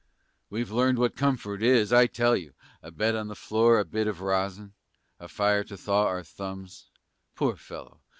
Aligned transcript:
We've 0.49 0.71
learned 0.71 0.97
what 0.97 1.15
comfort 1.15 1.61
is, 1.61 1.93
I 1.93 2.07
tell 2.07 2.35
you! 2.35 2.55
A 2.81 2.89
bed 2.89 3.15
on 3.15 3.27
the 3.27 3.35
floor, 3.35 3.77
a 3.79 3.85
bit 3.85 4.07
of 4.07 4.19
rosin, 4.21 4.73
A 5.19 5.27
fire 5.27 5.63
to 5.65 5.77
thaw 5.77 6.07
our 6.07 6.23
thumbs 6.23 6.89
(poor 7.35 7.55
fellow! 7.55 7.99